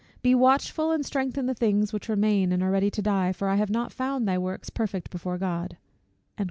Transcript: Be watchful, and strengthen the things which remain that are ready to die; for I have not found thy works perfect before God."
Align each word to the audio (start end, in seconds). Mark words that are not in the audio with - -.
Be 0.23 0.33
watchful, 0.33 0.91
and 0.91 1.05
strengthen 1.05 1.45
the 1.45 1.53
things 1.53 1.93
which 1.93 2.09
remain 2.09 2.49
that 2.49 2.63
are 2.63 2.71
ready 2.71 2.89
to 2.89 3.03
die; 3.03 3.31
for 3.31 3.49
I 3.49 3.55
have 3.57 3.69
not 3.69 3.93
found 3.93 4.27
thy 4.27 4.39
works 4.39 4.71
perfect 4.71 5.11
before 5.11 5.37
God." 5.37 5.77